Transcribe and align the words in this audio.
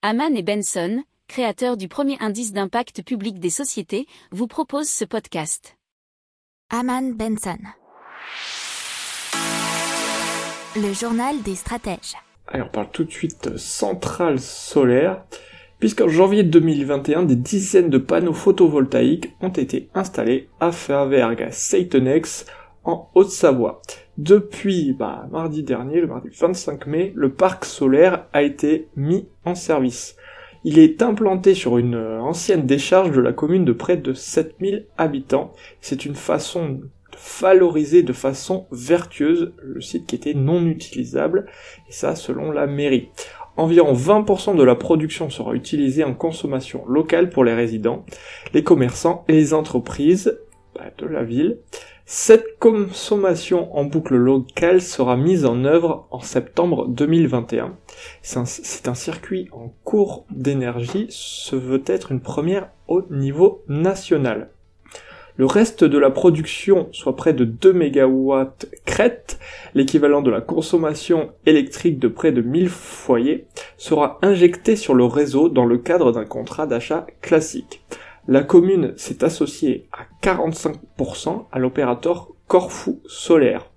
Haman 0.00 0.36
et 0.36 0.44
Benson, 0.44 1.02
créateurs 1.26 1.76
du 1.76 1.88
premier 1.88 2.16
indice 2.20 2.52
d'impact 2.52 3.02
public 3.02 3.40
des 3.40 3.50
sociétés, 3.50 4.06
vous 4.30 4.46
proposent 4.46 4.88
ce 4.88 5.04
podcast. 5.04 5.76
Haman 6.70 7.14
Benson. 7.14 7.58
Le 10.76 10.92
journal 10.92 11.42
des 11.42 11.56
stratèges. 11.56 12.14
Allez, 12.46 12.62
on 12.62 12.68
parle 12.68 12.92
tout 12.92 13.02
de 13.02 13.10
suite 13.10 13.58
centrale 13.58 14.38
solaire, 14.38 15.24
puisqu'en 15.80 16.06
janvier 16.06 16.44
2021, 16.44 17.24
des 17.24 17.34
dizaines 17.34 17.90
de 17.90 17.98
panneaux 17.98 18.32
photovoltaïques 18.32 19.34
ont 19.40 19.48
été 19.48 19.90
installés 19.94 20.48
à 20.60 20.70
Faverga 20.70 21.50
Seitenex 21.50 22.46
en 22.84 23.10
Haute-Savoie. 23.16 23.82
Depuis 24.18 24.94
bah, 24.94 25.28
mardi 25.30 25.62
dernier, 25.62 26.00
le 26.00 26.08
mardi 26.08 26.28
25 26.36 26.88
mai, 26.88 27.12
le 27.14 27.32
parc 27.32 27.64
solaire 27.64 28.26
a 28.32 28.42
été 28.42 28.88
mis 28.96 29.28
en 29.44 29.54
service. 29.54 30.16
Il 30.64 30.80
est 30.80 31.02
implanté 31.02 31.54
sur 31.54 31.78
une 31.78 31.94
ancienne 31.94 32.66
décharge 32.66 33.12
de 33.12 33.20
la 33.20 33.32
commune 33.32 33.64
de 33.64 33.72
près 33.72 33.96
de 33.96 34.12
7000 34.12 34.86
habitants. 34.98 35.52
C'est 35.80 36.04
une 36.04 36.16
façon 36.16 36.68
de 36.68 36.88
valoriser 37.40 38.02
de 38.02 38.12
façon 38.12 38.66
vertueuse 38.72 39.52
le 39.62 39.80
site 39.80 40.06
qui 40.06 40.16
était 40.16 40.34
non 40.34 40.66
utilisable, 40.66 41.46
et 41.88 41.92
ça 41.92 42.16
selon 42.16 42.50
la 42.50 42.66
mairie. 42.66 43.10
Environ 43.56 43.92
20% 43.92 44.56
de 44.56 44.62
la 44.64 44.74
production 44.74 45.30
sera 45.30 45.54
utilisée 45.54 46.02
en 46.02 46.14
consommation 46.14 46.84
locale 46.88 47.30
pour 47.30 47.44
les 47.44 47.54
résidents, 47.54 48.04
les 48.52 48.64
commerçants 48.64 49.24
et 49.28 49.32
les 49.32 49.54
entreprises 49.54 50.40
bah, 50.74 50.90
de 50.98 51.06
la 51.06 51.22
ville. 51.22 51.58
Cette 52.10 52.58
consommation 52.58 53.76
en 53.76 53.84
boucle 53.84 54.16
locale 54.16 54.80
sera 54.80 55.14
mise 55.14 55.44
en 55.44 55.66
œuvre 55.66 56.08
en 56.10 56.20
septembre 56.20 56.88
2021. 56.88 57.76
C'est 58.22 58.88
un, 58.88 58.94
circuit 58.94 59.50
en 59.52 59.74
cours 59.84 60.24
d'énergie, 60.30 61.08
ce 61.10 61.54
veut 61.54 61.82
être 61.84 62.10
une 62.10 62.22
première 62.22 62.70
au 62.86 63.02
niveau 63.10 63.62
national. 63.68 64.48
Le 65.36 65.44
reste 65.44 65.84
de 65.84 65.98
la 65.98 66.08
production, 66.08 66.88
soit 66.92 67.14
près 67.14 67.34
de 67.34 67.44
2 67.44 67.74
MW 67.74 68.44
crête, 68.86 69.38
l'équivalent 69.74 70.22
de 70.22 70.30
la 70.30 70.40
consommation 70.40 71.32
électrique 71.44 71.98
de 71.98 72.08
près 72.08 72.32
de 72.32 72.40
1000 72.40 72.70
foyers, 72.70 73.46
sera 73.76 74.18
injecté 74.22 74.76
sur 74.76 74.94
le 74.94 75.04
réseau 75.04 75.50
dans 75.50 75.66
le 75.66 75.76
cadre 75.76 76.12
d'un 76.12 76.24
contrat 76.24 76.66
d'achat 76.66 77.06
classique 77.20 77.82
la 78.28 78.42
commune 78.42 78.92
s'est 78.98 79.24
associée 79.24 79.88
à 79.90 80.04
45% 80.22 81.46
à 81.50 81.58
l'opérateur 81.58 82.28
Corfou 82.46 83.00
Solaire, 83.06 83.70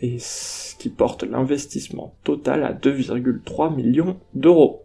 et 0.00 0.18
ce 0.20 0.76
qui 0.76 0.88
porte 0.88 1.24
l'investissement 1.24 2.14
total 2.22 2.62
à 2.62 2.72
2,3 2.72 3.74
millions 3.74 4.16
d'euros. 4.34 4.84